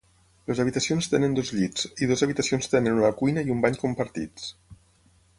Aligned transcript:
Les 0.51 0.59
habitacions 0.61 1.09
tenen 1.09 1.35
dos 1.39 1.51
llits, 1.57 1.83
i 2.05 2.09
dues 2.11 2.23
habitacions 2.27 2.71
tenen 2.71 2.97
una 3.01 3.11
cuina 3.19 3.43
i 3.49 3.53
un 3.57 3.61
bany 3.67 3.77
compartits. 3.83 4.49